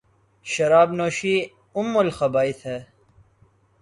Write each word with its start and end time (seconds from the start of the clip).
شراب 0.45 0.89
نوشی 0.97 1.35
ام 1.75 1.97
الخبائث 1.97 2.59
ہےـ 2.65 2.79